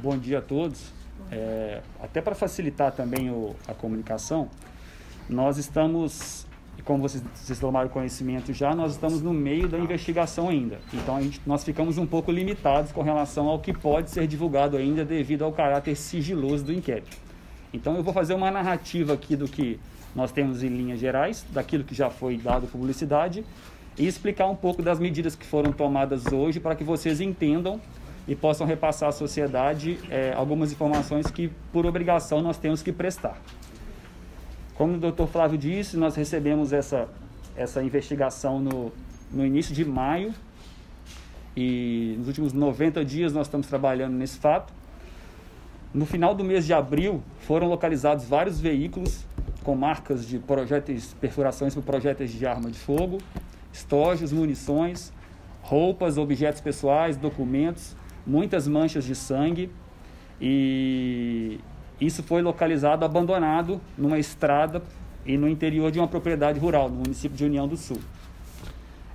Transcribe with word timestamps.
Bom 0.00 0.16
dia 0.16 0.38
a 0.38 0.40
todos. 0.40 0.92
É, 1.32 1.80
até 2.00 2.20
para 2.20 2.32
facilitar 2.32 2.92
também 2.92 3.30
o, 3.30 3.56
a 3.66 3.74
comunicação, 3.74 4.48
nós 5.28 5.58
estamos, 5.58 6.46
como 6.84 7.02
vocês, 7.02 7.24
vocês 7.34 7.58
tomaram 7.58 7.88
conhecimento 7.88 8.52
já, 8.52 8.76
nós 8.76 8.92
estamos 8.92 9.20
no 9.20 9.34
meio 9.34 9.66
da 9.66 9.76
investigação 9.76 10.48
ainda. 10.48 10.78
Então 10.94 11.20
gente, 11.20 11.40
nós 11.44 11.64
ficamos 11.64 11.98
um 11.98 12.06
pouco 12.06 12.30
limitados 12.30 12.92
com 12.92 13.02
relação 13.02 13.48
ao 13.48 13.58
que 13.58 13.72
pode 13.72 14.10
ser 14.10 14.28
divulgado 14.28 14.76
ainda 14.76 15.04
devido 15.04 15.44
ao 15.44 15.50
caráter 15.50 15.96
sigiloso 15.96 16.64
do 16.64 16.72
inquérito. 16.72 17.16
Então 17.74 17.96
eu 17.96 18.02
vou 18.04 18.14
fazer 18.14 18.34
uma 18.34 18.52
narrativa 18.52 19.14
aqui 19.14 19.34
do 19.34 19.48
que 19.48 19.80
nós 20.14 20.30
temos 20.30 20.62
em 20.62 20.68
linhas 20.68 21.00
gerais, 21.00 21.44
daquilo 21.50 21.82
que 21.82 21.94
já 21.94 22.08
foi 22.08 22.36
dado 22.38 22.68
publicidade, 22.68 23.44
e 23.98 24.06
explicar 24.06 24.46
um 24.46 24.54
pouco 24.54 24.80
das 24.80 25.00
medidas 25.00 25.34
que 25.34 25.44
foram 25.44 25.72
tomadas 25.72 26.26
hoje 26.26 26.60
para 26.60 26.76
que 26.76 26.84
vocês 26.84 27.20
entendam 27.20 27.80
e 28.28 28.36
possam 28.36 28.66
repassar 28.66 29.08
à 29.08 29.12
sociedade 29.12 29.98
é, 30.10 30.34
algumas 30.34 30.70
informações 30.70 31.30
que, 31.30 31.50
por 31.72 31.86
obrigação, 31.86 32.42
nós 32.42 32.58
temos 32.58 32.82
que 32.82 32.92
prestar. 32.92 33.40
Como 34.74 34.94
o 34.94 34.98
doutor 34.98 35.26
Flávio 35.26 35.56
disse, 35.56 35.96
nós 35.96 36.14
recebemos 36.14 36.72
essa, 36.72 37.08
essa 37.56 37.82
investigação 37.82 38.60
no, 38.60 38.92
no 39.32 39.46
início 39.46 39.74
de 39.74 39.84
maio 39.84 40.34
e 41.56 42.14
nos 42.18 42.28
últimos 42.28 42.52
90 42.52 43.02
dias 43.04 43.32
nós 43.32 43.46
estamos 43.46 43.66
trabalhando 43.66 44.12
nesse 44.12 44.38
fato. 44.38 44.72
No 45.92 46.04
final 46.04 46.34
do 46.34 46.44
mês 46.44 46.66
de 46.66 46.74
abril, 46.74 47.22
foram 47.40 47.66
localizados 47.66 48.26
vários 48.26 48.60
veículos 48.60 49.24
com 49.64 49.74
marcas 49.74 50.26
de 50.26 50.38
projéteis, 50.38 51.14
perfurações 51.18 51.74
por 51.74 51.82
projéteis 51.82 52.30
de 52.30 52.46
arma 52.46 52.70
de 52.70 52.78
fogo, 52.78 53.18
estojos, 53.72 54.32
munições, 54.32 55.12
roupas, 55.62 56.18
objetos 56.18 56.60
pessoais, 56.60 57.16
documentos, 57.16 57.96
muitas 58.28 58.68
manchas 58.68 59.04
de 59.04 59.14
sangue 59.14 59.70
e 60.40 61.58
isso 62.00 62.22
foi 62.22 62.42
localizado 62.42 63.04
abandonado 63.04 63.80
numa 63.96 64.18
estrada 64.18 64.82
e 65.26 65.36
no 65.36 65.48
interior 65.48 65.90
de 65.90 65.98
uma 65.98 66.06
propriedade 66.06 66.60
rural, 66.60 66.88
no 66.88 66.96
município 66.96 67.36
de 67.36 67.44
União 67.44 67.66
do 67.66 67.76
Sul. 67.76 67.98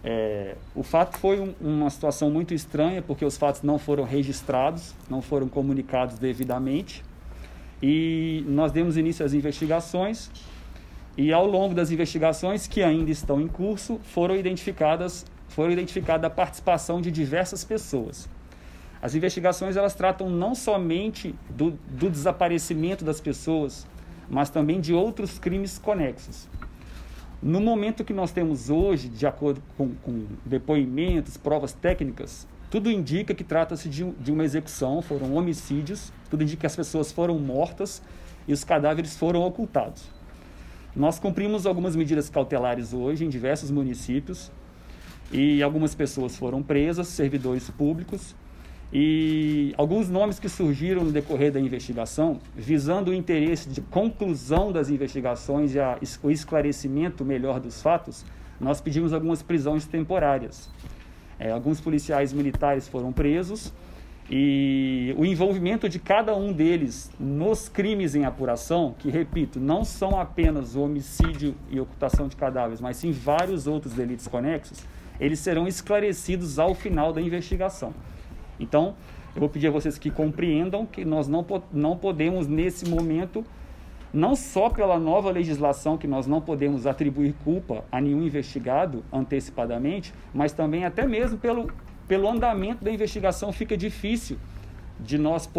É, 0.03 0.55
o 0.75 0.83
fato 0.83 1.17
foi 1.17 1.39
um, 1.39 1.53
uma 1.61 1.89
situação 1.89 2.29
muito 2.29 2.53
estranha, 2.53 3.01
porque 3.01 3.23
os 3.23 3.37
fatos 3.37 3.61
não 3.61 3.79
foram 3.79 4.03
registrados, 4.03 4.93
não 5.09 5.21
foram 5.21 5.47
comunicados 5.47 6.19
devidamente, 6.19 7.05
e 7.81 8.43
nós 8.47 8.71
demos 8.71 8.97
início 8.97 9.25
às 9.25 9.33
investigações, 9.33 10.29
e 11.17 11.31
ao 11.31 11.47
longo 11.47 11.73
das 11.73 11.89
investigações, 11.89 12.67
que 12.67 12.83
ainda 12.83 13.11
estão 13.11 13.39
em 13.39 13.47
curso, 13.47 13.99
foram 14.03 14.35
identificadas 14.35 15.25
foram 15.53 15.71
identificada 15.71 16.25
a 16.25 16.29
participação 16.29 16.99
de 16.99 17.11
diversas 17.11 17.63
pessoas. 17.63 18.27
As 19.03 19.13
investigações 19.13 19.75
elas 19.75 19.93
tratam 19.93 20.29
não 20.29 20.55
somente 20.55 21.35
do, 21.49 21.71
do 21.89 22.09
desaparecimento 22.09 23.03
das 23.03 23.19
pessoas, 23.19 23.85
mas 24.29 24.49
também 24.49 24.79
de 24.79 24.93
outros 24.93 25.37
crimes 25.37 25.77
conexos. 25.77 26.47
No 27.41 27.59
momento 27.59 28.05
que 28.05 28.13
nós 28.13 28.31
temos 28.31 28.69
hoje, 28.69 29.09
de 29.09 29.27
acordo 29.27 29.61
com, 29.77 29.93
com 29.95 30.25
depoimentos, 30.45 31.35
provas 31.35 31.73
técnicas, 31.73 32.47
tudo 32.71 32.89
indica 32.89 33.35
que 33.35 33.43
trata-se 33.43 33.89
de, 33.89 34.09
de, 34.09 34.31
uma 34.31 34.45
execução, 34.45 35.01
foram 35.01 35.35
homicídios, 35.35 36.13
tudo 36.29 36.43
indica 36.43 36.61
que 36.61 36.67
as 36.67 36.75
pessoas 36.77 37.11
foram 37.11 37.37
mortas 37.37 38.01
e 38.47 38.53
os 38.53 38.63
cadáveres 38.63 39.17
foram 39.17 39.41
ocultados. 39.41 40.05
Nós 40.95 41.19
cumprimos 41.19 41.65
algumas 41.65 41.93
medidas 41.93 42.29
cautelares 42.29 42.93
hoje 42.93 43.25
em 43.25 43.29
diversos 43.29 43.69
municípios 43.69 44.49
e 45.29 45.61
algumas 45.61 45.93
pessoas 45.93 46.37
foram 46.37 46.63
presas, 46.63 47.09
servidores 47.09 47.69
públicos, 47.69 48.33
e 48.95 49.73
alguns 49.75 50.07
nomes 50.07 50.37
que 50.37 50.47
surgiram 50.47 51.03
no 51.03 51.11
decorrer 51.11 51.51
da 51.51 51.59
investigação, 51.59 52.39
visando 52.55 53.09
o 53.09 53.13
interesse 53.13 53.67
de 53.67 53.81
conclusão 53.81 54.71
das 54.71 54.91
investigações 54.91 55.73
e 55.73 55.79
a, 55.79 55.97
o 56.21 56.29
esclarecimento 56.29 57.25
melhor 57.25 57.59
dos 57.59 57.81
fatos, 57.81 58.23
nós 58.59 58.79
pedimos 58.79 59.11
algumas 59.11 59.41
prisões 59.41 59.87
temporárias. 59.87 60.69
É, 61.39 61.49
alguns 61.49 61.81
policiais 61.81 62.31
militares 62.31 62.87
foram 62.87 63.11
presos 63.11 63.73
e 64.29 65.15
o 65.17 65.25
envolvimento 65.25 65.89
de 65.89 65.97
cada 65.97 66.35
um 66.35 66.53
deles 66.53 67.11
nos 67.19 67.67
crimes 67.67 68.13
em 68.13 68.25
apuração, 68.25 68.93
que, 68.99 69.09
repito, 69.09 69.59
não 69.59 69.83
são 69.83 70.19
apenas 70.19 70.75
o 70.75 70.81
homicídio 70.83 71.55
e 71.71 71.79
ocultação 71.79 72.27
de 72.27 72.35
cadáveres, 72.35 72.79
mas 72.79 72.97
sim 72.97 73.11
vários 73.11 73.65
outros 73.65 73.93
delitos 73.93 74.27
conexos, 74.27 74.85
eles 75.19 75.39
serão 75.39 75.67
esclarecidos 75.67 76.59
ao 76.59 76.75
final 76.75 77.11
da 77.11 77.19
investigação. 77.19 77.91
Então, 78.59 78.95
eu 79.35 79.39
vou 79.39 79.49
pedir 79.49 79.67
a 79.67 79.71
vocês 79.71 79.97
que 79.97 80.11
compreendam 80.11 80.85
que 80.85 81.03
nós 81.03 81.27
não, 81.27 81.45
não 81.71 81.97
podemos, 81.97 82.47
nesse 82.47 82.87
momento, 82.87 83.43
não 84.13 84.35
só 84.35 84.69
pela 84.69 84.99
nova 84.99 85.31
legislação, 85.31 85.97
que 85.97 86.05
nós 86.05 86.27
não 86.27 86.39
podemos 86.39 86.85
atribuir 86.85 87.33
culpa 87.43 87.83
a 87.91 87.99
nenhum 87.99 88.23
investigado 88.23 89.03
antecipadamente, 89.11 90.13
mas 90.33 90.51
também 90.51 90.85
até 90.85 91.07
mesmo 91.07 91.39
pelo, 91.39 91.71
pelo 92.07 92.29
andamento 92.29 92.83
da 92.83 92.91
investigação 92.91 93.51
fica 93.51 93.75
difícil 93.75 94.37
de 94.99 95.17
nós 95.17 95.49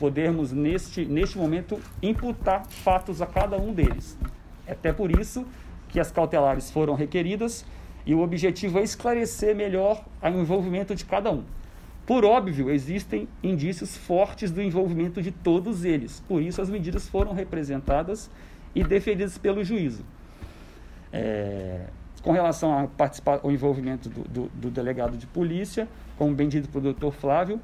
podermos, 0.00 0.52
neste, 0.52 1.04
neste 1.04 1.38
momento, 1.38 1.80
imputar 2.02 2.66
fatos 2.66 3.22
a 3.22 3.26
cada 3.26 3.56
um 3.56 3.72
deles. 3.72 4.18
Até 4.66 4.92
por 4.92 5.10
isso 5.10 5.46
que 5.88 6.00
as 6.00 6.10
cautelares 6.10 6.70
foram 6.70 6.94
requeridas 6.94 7.64
e 8.04 8.14
o 8.14 8.20
objetivo 8.20 8.80
é 8.80 8.82
esclarecer 8.82 9.54
melhor 9.54 10.04
o 10.20 10.28
envolvimento 10.28 10.96
de 10.96 11.04
cada 11.04 11.30
um. 11.30 11.44
Por 12.10 12.24
óbvio, 12.24 12.68
existem 12.70 13.28
indícios 13.40 13.96
fortes 13.96 14.50
do 14.50 14.60
envolvimento 14.60 15.22
de 15.22 15.30
todos 15.30 15.84
eles. 15.84 16.20
Por 16.26 16.42
isso, 16.42 16.60
as 16.60 16.68
medidas 16.68 17.08
foram 17.08 17.32
representadas 17.32 18.28
e 18.74 18.82
deferidas 18.82 19.38
pelo 19.38 19.62
juízo. 19.62 20.04
É, 21.12 21.82
com 22.20 22.32
relação 22.32 22.90
ao 23.40 23.52
envolvimento 23.52 24.08
do, 24.08 24.22
do, 24.24 24.50
do, 24.52 24.70
delegado 24.72 25.16
de 25.16 25.24
polícia, 25.24 25.86
como 26.18 26.34
bem 26.34 26.48
dito 26.48 26.68
pelo 26.68 26.82
doutor 26.82 27.12
Flávio, 27.12 27.60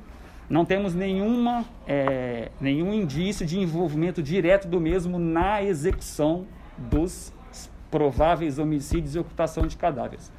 não 0.48 0.64
temos 0.64 0.94
nenhuma, 0.94 1.64
é, 1.84 2.52
nenhum 2.60 2.94
indício 2.94 3.44
de 3.44 3.58
envolvimento 3.58 4.22
direto 4.22 4.68
do 4.68 4.80
mesmo 4.80 5.18
na 5.18 5.60
execução 5.60 6.46
dos 6.78 7.32
prováveis 7.90 8.60
homicídios 8.60 9.16
e 9.16 9.18
ocultação 9.18 9.66
de 9.66 9.76
cadáveres 9.76 10.30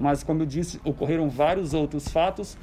mas, 0.00 0.24
como 0.24 0.42
eu 0.42 0.46
disse, 0.46 0.80
ocorreram 0.82 1.28
vários 1.28 1.74
outros 1.74 2.08
fatos, 2.08 2.56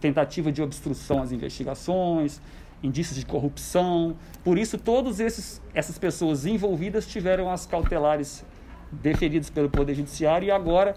tentativa 0.00 0.50
de 0.50 0.60
obstrução 0.60 1.22
às 1.22 1.30
investigações, 1.30 2.40
indícios 2.82 3.16
de 3.16 3.24
corrupção. 3.24 4.16
Por 4.42 4.58
isso, 4.58 4.76
todas 4.76 5.20
essas 5.20 5.98
pessoas 5.98 6.44
envolvidas 6.44 7.06
tiveram 7.06 7.48
as 7.48 7.64
cautelares 7.64 8.44
deferidas 8.90 9.48
pelo 9.48 9.70
Poder 9.70 9.94
Judiciário 9.94 10.48
e 10.48 10.50
agora 10.50 10.96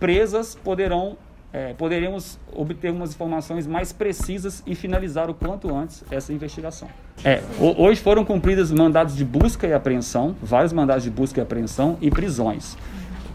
presas 0.00 0.54
poderão 0.54 1.18
é, 1.52 1.72
poderemos 1.74 2.38
obter 2.52 2.90
umas 2.90 3.14
informações 3.14 3.66
mais 3.66 3.90
precisas 3.92 4.62
e 4.66 4.74
finalizar 4.74 5.30
o 5.30 5.34
quanto 5.34 5.74
antes 5.74 6.04
essa 6.10 6.32
investigação. 6.32 6.88
É, 7.24 7.40
hoje 7.58 8.00
foram 8.00 8.24
cumpridos 8.24 8.70
mandados 8.70 9.16
de 9.16 9.24
busca 9.24 9.66
e 9.66 9.72
apreensão, 9.72 10.36
vários 10.42 10.72
mandados 10.72 11.04
de 11.04 11.10
busca 11.10 11.40
e 11.40 11.42
apreensão 11.42 11.96
e 12.00 12.10
prisões. 12.10 12.76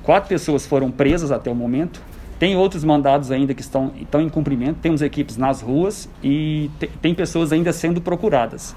Quatro 0.04 0.30
pessoas 0.30 0.66
foram 0.66 0.90
presas 0.90 1.32
até 1.32 1.52
o 1.52 1.56
momento. 1.56 2.02
Tem 2.40 2.56
outros 2.56 2.84
mandados 2.84 3.30
ainda 3.30 3.54
que 3.54 3.62
estão, 3.62 3.92
estão 4.00 4.20
em 4.20 4.30
cumprimento. 4.30 4.78
Temos 4.82 5.02
equipes 5.02 5.38
nas 5.38 5.62
ruas 5.62 6.10
e 6.24 6.72
te, 6.80 6.88
tem 7.02 7.14
pessoas 7.14 7.52
ainda 7.52 7.72
sendo 7.72 8.02
procuradas. 8.02 8.76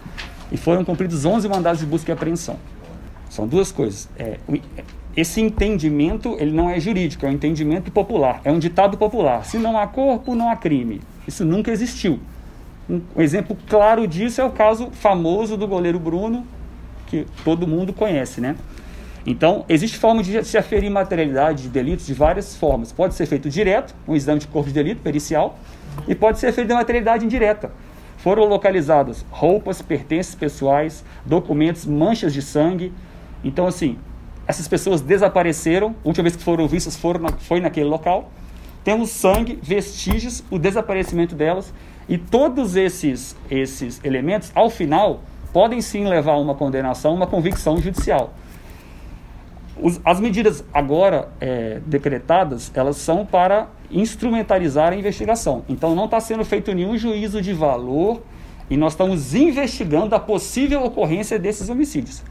E 0.53 0.57
foram 0.57 0.84
cumpridos 0.84 1.25
11 1.25 1.49
mandados 1.49 1.81
de 1.81 1.87
busca 1.87 2.13
e 2.13 2.15
apreensão. 2.15 2.59
São 3.31 3.49
duas 3.49 3.73
coisas. 3.73 4.09
É, 4.19 4.39
esse 5.17 5.41
entendimento 5.41 6.37
ele 6.39 6.53
não 6.53 6.69
é 6.69 6.79
jurídico, 6.79 7.25
é 7.25 7.29
um 7.31 7.33
entendimento 7.33 7.91
popular. 7.91 8.41
É 8.45 8.53
um 8.53 8.59
ditado 8.59 8.99
popular. 8.99 9.45
Se 9.45 9.59
não 9.59 9.79
há 9.79 9.87
corpo, 9.87 10.34
não 10.34 10.51
há 10.51 10.57
crime. 10.57 11.01
Isso 11.27 11.45
nunca 11.45 11.71
existiu. 11.71 12.21
Um, 12.89 13.01
um 13.17 13.23
exemplo 13.23 13.57
claro 13.67 14.07
disso 14.07 14.41
é 14.41 14.45
o 14.45 14.51
caso 14.51 14.91
famoso 14.93 15.57
do 15.57 15.66
goleiro 15.66 15.98
Bruno, 15.98 16.47
que 17.07 17.27
todo 17.45 17.66
mundo 17.66 17.93
conhece, 17.93 18.41
né? 18.41 18.57
Então, 19.26 19.65
existe 19.68 19.97
forma 19.97 20.22
de 20.22 20.44
se 20.44 20.59
aferir 20.59 20.91
materialidade 20.91 21.62
de 21.62 21.68
delitos 21.71 22.06
de 22.06 22.12
várias 22.12 22.56
formas. 22.56 22.92
Pode 22.92 23.15
ser 23.15 23.24
feito 23.26 23.48
direto, 23.48 23.94
um 24.06 24.15
exame 24.15 24.41
de 24.41 24.47
corpo 24.47 24.68
de 24.68 24.74
delito 24.74 25.00
pericial, 25.00 25.59
e 26.06 26.15
pode 26.15 26.38
ser 26.38 26.53
feito 26.53 26.68
de 26.68 26.74
materialidade 26.74 27.24
indireta. 27.24 27.71
Foram 28.18 28.44
localizadas 28.44 29.24
roupas, 29.30 29.80
pertences 29.80 30.34
pessoais, 30.34 31.04
documentos, 31.24 31.86
manchas 31.86 32.32
de 32.32 32.42
sangue. 32.42 32.92
Então, 33.42 33.66
assim, 33.66 33.98
essas 34.47 34.68
pessoas 34.68 35.00
desapareceram. 35.00 35.94
A 36.04 36.09
última 36.09 36.24
vez 36.24 36.36
que 36.36 36.42
foram 36.42 36.66
vistas 36.66 36.97
foram 36.97 37.21
na, 37.21 37.28
foi 37.30 37.60
naquele 37.60 37.86
local. 37.86 38.30
Temos 38.82 39.10
sangue, 39.10 39.59
vestígios, 39.62 40.44
o 40.50 40.59
desaparecimento 40.59 41.34
delas. 41.34 41.72
E 42.09 42.18
todos 42.18 42.76
esses, 42.76 43.34
esses 43.50 44.00
elementos, 44.04 44.53
ao 44.54 44.68
final, 44.68 45.22
podem 45.53 45.80
sim 45.80 46.06
levar 46.06 46.32
a 46.32 46.38
uma 46.38 46.54
condenação, 46.54 47.15
uma 47.15 47.26
convicção 47.26 47.78
judicial. 47.80 48.34
Os, 49.80 50.00
as 50.04 50.21
medidas 50.21 50.65
agora 50.72 51.28
é, 51.41 51.80
decretadas, 51.84 52.71
elas 52.74 52.97
são 52.97 53.26
para 53.26 53.68
instrumentalizar 53.91 54.92
a 54.92 54.97
investigação. 54.97 55.65
Então 55.68 55.94
não 55.94 56.04
está 56.04 56.21
sendo 56.21 56.44
feito 56.44 56.72
nenhum 56.72 56.97
juízo 56.97 57.42
de 57.42 57.53
valor 57.53 58.22
e 58.71 58.76
nós 58.76 58.92
estamos 58.92 59.34
investigando 59.34 60.15
a 60.15 60.21
possível 60.21 60.84
ocorrência 60.84 61.38
desses 61.38 61.68
homicídios. 61.68 62.22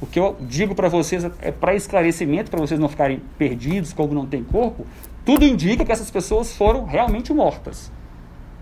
O 0.00 0.06
que 0.06 0.18
eu 0.18 0.36
digo 0.40 0.74
para 0.74 0.88
vocês 0.88 1.24
é 1.40 1.52
para 1.52 1.74
esclarecimento, 1.74 2.50
para 2.50 2.60
vocês 2.60 2.78
não 2.80 2.88
ficarem 2.88 3.22
perdidos, 3.38 3.92
como 3.92 4.12
não 4.12 4.26
tem 4.26 4.42
corpo, 4.42 4.84
tudo 5.24 5.44
indica 5.44 5.84
que 5.84 5.92
essas 5.92 6.10
pessoas 6.10 6.56
foram 6.56 6.84
realmente 6.84 7.32
mortas. 7.32 7.90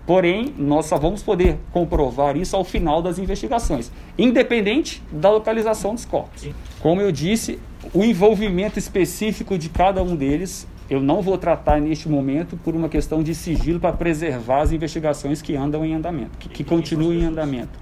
Porém, 0.05 0.53
nós 0.57 0.87
só 0.87 0.97
vamos 0.97 1.21
poder 1.21 1.59
comprovar 1.71 2.35
isso 2.35 2.55
ao 2.55 2.63
final 2.63 3.01
das 3.01 3.19
investigações, 3.19 3.91
independente 4.17 5.01
da 5.11 5.29
localização 5.29 5.93
dos 5.93 6.05
corpos. 6.05 6.49
Como 6.79 7.01
eu 7.01 7.11
disse, 7.11 7.59
o 7.93 8.03
envolvimento 8.03 8.79
específico 8.79 9.57
de 9.57 9.69
cada 9.69 10.01
um 10.03 10.15
deles 10.15 10.67
eu 10.91 10.99
não 10.99 11.21
vou 11.21 11.37
tratar 11.37 11.79
neste 11.79 12.09
momento 12.09 12.57
por 12.57 12.75
uma 12.75 12.89
questão 12.89 13.23
de 13.23 13.33
sigilo 13.33 13.79
para 13.79 13.93
preservar 13.95 14.59
as 14.59 14.73
investigações 14.73 15.41
que 15.41 15.55
andam 15.55 15.85
em 15.85 15.93
andamento, 15.93 16.37
que, 16.37 16.49
que 16.49 16.63
continuam 16.65 17.13
em 17.13 17.23
andamento. 17.23 17.79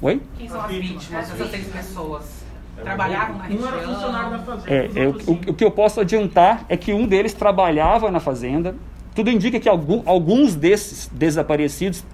Oi? 0.00 0.22
Quem 0.38 0.48
são 0.48 0.60
as 0.60 0.70
vítimas, 0.70 1.12
essas 1.12 1.50
seis 1.50 1.66
pessoas? 1.66 2.44
Trabalhavam 2.80 3.38
na 3.38 3.44
região? 3.44 3.64
Um 3.64 3.66
era 3.66 3.82
funcionário 3.82 4.30
da 4.30 4.38
fazenda. 4.38 4.72
É, 4.72 4.90
é, 4.94 5.08
o, 5.08 5.10
o, 5.10 5.32
o 5.50 5.54
que 5.54 5.64
eu 5.64 5.70
posso 5.72 6.00
adiantar 6.00 6.64
é 6.68 6.76
que 6.76 6.92
um 6.92 7.08
deles 7.08 7.34
trabalhava 7.34 8.08
na 8.12 8.20
fazenda. 8.20 8.76
Tudo 9.14 9.30
indica 9.30 9.60
que 9.60 9.68
algum, 9.68 10.02
alguns 10.06 10.54
desses 10.54 11.08
desaparecidos 11.12 12.04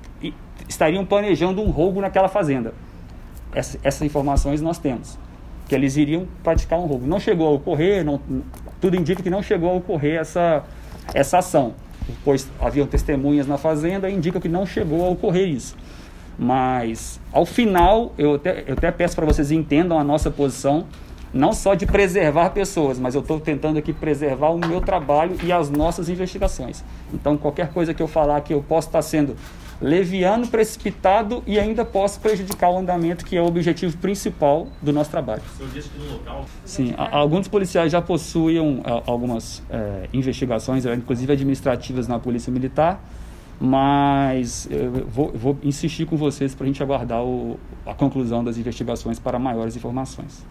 estariam 0.69 1.05
planejando 1.05 1.63
um 1.63 1.71
roubo 1.71 2.01
naquela 2.01 2.29
fazenda. 2.29 2.75
Essa, 3.53 3.79
essas 3.83 4.03
informações 4.03 4.61
nós 4.61 4.79
temos. 4.79 5.19
Que 5.69 5.75
eles 5.75 5.97
iriam 5.97 6.27
praticar 6.43 6.79
um 6.79 6.87
roubo. 6.87 7.07
Não 7.07 7.19
chegou 7.19 7.49
a 7.49 7.51
ocorrer, 7.51 8.05
não, 8.05 8.21
tudo 8.81 8.97
indica 8.97 9.23
que 9.23 9.31
não 9.31 9.43
chegou 9.43 9.71
a 9.71 9.75
ocorrer 9.75 10.21
essa, 10.21 10.65
essa 11.15 11.39
ação. 11.39 11.75
Pois 12.25 12.49
haviam 12.61 12.87
testemunhas 12.87 13.47
na 13.47 13.57
fazenda, 13.57 14.11
indica 14.11 14.41
que 14.41 14.49
não 14.49 14.67
chegou 14.67 15.05
a 15.07 15.09
ocorrer 15.09 15.49
isso. 15.49 15.77
Mas, 16.39 17.21
ao 17.33 17.45
final, 17.45 18.13
eu 18.17 18.35
até, 18.35 18.65
eu 18.67 18.73
até 18.73 18.91
peço 18.91 19.15
para 19.15 19.27
vocês 19.27 19.51
entendam 19.51 19.99
a 19.99 20.05
nossa 20.05 20.31
posição, 20.31 20.87
não 21.33 21.53
só 21.53 21.75
de 21.75 21.87
preservar 21.87 22.51
pessoas, 22.51 22.99
mas 22.99 23.15
eu 23.15 23.21
estou 23.21 23.39
tentando 23.39 23.79
aqui 23.79 23.93
preservar 23.93 24.51
o 24.51 24.59
meu 24.59 24.81
trabalho 24.81 25.37
e 25.45 25.53
as 25.53 25.71
nossas 25.71 26.09
investigações. 26.09 26.83
Então, 27.15 27.37
qualquer 27.37 27.73
coisa 27.73 27.95
que 27.95 28.03
eu 28.03 28.09
falar 28.09 28.41
que 28.41 28.53
eu 28.53 28.63
posso 28.63 28.89
estar 28.89 29.03
sendo 29.03 29.37
leviano, 29.81 30.47
precipitado 30.47 31.43
e 31.47 31.59
ainda 31.59 31.85
posso 31.87 32.21
prejudicar 32.21 32.69
o 32.71 32.77
andamento, 32.79 33.25
que 33.25 33.35
é 33.37 33.41
o 33.41 33.47
objetivo 33.47 33.97
principal 33.97 34.67
do 34.83 34.93
nosso 34.93 35.11
trabalho. 35.11 35.41
Sim, 36.67 36.95
alguns 36.99 37.49
policiais 37.49 37.91
já 37.91 38.03
possuíam 38.03 38.83
algumas 39.07 39.63
eh, 39.71 40.09
investigações, 40.13 40.85
eh, 40.85 40.95
inclusive 40.95 41.33
administrativas 41.33 42.07
na 42.07 42.19
Polícia 42.19 42.53
Militar, 42.53 43.01
mas 43.59 44.67
eu 44.71 45.07
vou, 45.07 45.33
vou 45.35 45.59
insistir 45.63 46.05
com 46.07 46.17
vocês 46.17 46.55
para 46.55 46.65
a 46.65 46.67
gente 46.67 46.83
aguardar 46.83 47.23
o- 47.23 47.59
a 47.87 47.95
conclusão 47.95 48.43
das 48.45 48.59
investigações 48.59 49.19
para 49.19 49.39
maiores 49.39 49.77
informações. 49.77 50.45